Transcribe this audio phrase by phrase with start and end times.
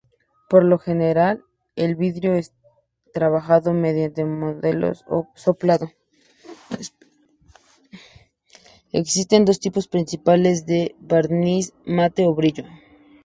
[8.93, 11.65] Existen dos tipos principales de barniz:
[11.97, 12.65] mate o brillo.